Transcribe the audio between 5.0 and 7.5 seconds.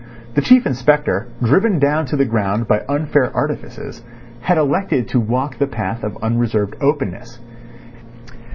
to walk the path of unreserved openness.